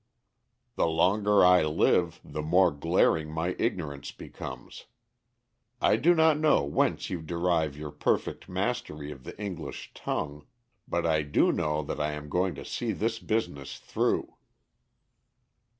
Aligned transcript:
"The 0.77 0.87
longer 0.87 1.45
I 1.45 1.61
live, 1.63 2.21
the 2.23 2.41
more 2.41 2.71
glaring 2.71 3.31
my 3.31 3.55
ignorance 3.59 4.11
becomes. 4.11 4.87
I 5.79 5.95
do 5.95 6.15
not 6.15 6.39
know 6.39 6.63
whence 6.63 7.11
you 7.11 7.21
derive 7.21 7.77
your 7.77 7.91
perfect 7.91 8.49
mastery 8.49 9.11
of 9.11 9.25
the 9.25 9.39
English 9.39 9.91
tongue. 9.93 10.47
But 10.87 11.05
I 11.05 11.21
do 11.21 11.51
know 11.51 11.83
that 11.83 11.99
I 11.99 12.13
am 12.13 12.29
going 12.29 12.55
to 12.55 12.65
see 12.65 12.93
this 12.93 13.19
business 13.19 13.77
through." 13.77 14.33